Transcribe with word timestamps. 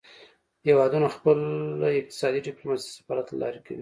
هیوادونه 0.67 1.07
خپله 1.15 1.87
اقتصادي 1.99 2.39
ډیپلوماسي 2.47 2.85
د 2.87 2.91
سفارت 2.97 3.27
له 3.29 3.37
لارې 3.41 3.59
کوي 3.65 3.69